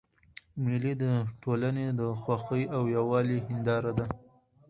مېلې 0.63 0.93
د 1.03 1.05
ټولني 1.41 1.87
د 1.99 2.01
خوښۍ 2.21 2.63
او 2.75 2.81
یووالي 2.95 3.39
هنداره 3.47 3.91
ده. 3.97 4.05